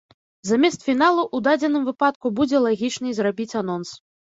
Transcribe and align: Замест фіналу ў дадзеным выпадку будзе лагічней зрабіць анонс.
Замест 0.51 0.85
фіналу 0.87 1.23
ў 1.25 1.37
дадзеным 1.49 1.85
выпадку 1.91 2.27
будзе 2.41 2.65
лагічней 2.65 3.17
зрабіць 3.21 3.53
анонс. 3.65 3.89